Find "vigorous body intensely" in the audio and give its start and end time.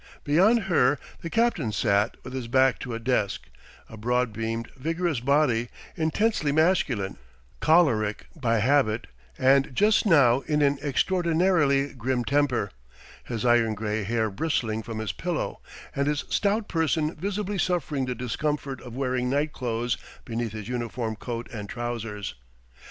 4.75-6.51